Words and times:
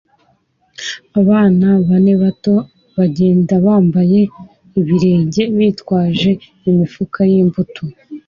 Abana 1.21 1.67
bane 1.87 2.13
bato 2.23 2.55
bagenda 2.97 3.53
bambaye 3.65 4.19
ibirenge 4.79 5.41
bitwaje 5.57 6.31
imifuka 6.69 7.19
yimbuto 7.31 7.83